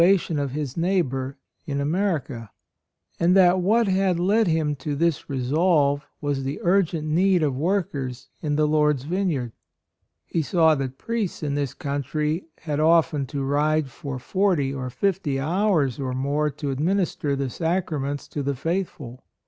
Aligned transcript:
59 0.01 0.17
tion 0.17 0.39
of 0.39 0.49
his 0.53 0.75
neighbor 0.75 1.37
in 1.67 1.79
America; 1.79 2.49
and 3.19 3.35
that 3.35 3.59
what 3.61 3.87
had 3.87 4.19
led 4.19 4.47
him 4.47 4.75
to 4.77 4.95
this 4.95 5.29
resolve 5.29 6.07
was 6.19 6.41
the 6.43 6.59
urgent 6.63 7.07
need 7.07 7.43
of 7.43 7.55
workers 7.55 8.27
in 8.41 8.55
the 8.55 8.67
Lord's 8.67 9.03
vine 9.03 9.29
yard. 9.29 9.51
He 10.25 10.41
saw 10.41 10.73
that 10.73 10.97
priests 10.97 11.43
in 11.43 11.53
this 11.53 11.75
country 11.75 12.45
had 12.61 12.79
often 12.79 13.27
to 13.27 13.43
ride 13.43 13.91
for 13.91 14.17
forty 14.17 14.73
or 14.73 14.89
fifty 14.89 15.39
hours 15.39 15.99
or 15.99 16.13
more 16.13 16.49
to 16.49 16.71
administer 16.71 17.35
the 17.35 17.51
Sacraments 17.51 18.27
to 18.29 18.41
the 18.41 18.55
faithful. 18.55 19.23